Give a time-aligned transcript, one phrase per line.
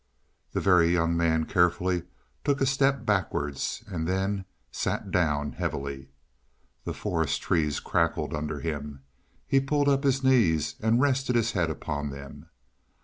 [0.53, 2.01] The Very Young Man carefully
[2.43, 6.09] took a step backwards, and then sat down heavily.
[6.85, 9.01] The forest trees crackled under him.
[9.45, 12.47] He pulled up his knees, and rested his head upon them.